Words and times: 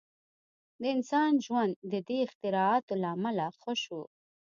•د 0.81 0.83
انسان 0.95 1.31
ژوند 1.45 1.73
د 1.91 1.93
دې 2.07 2.17
اختراعاتو 2.27 2.93
له 3.01 3.07
امله 3.15 3.45
ښه 3.59 3.73
شو. 3.83 4.01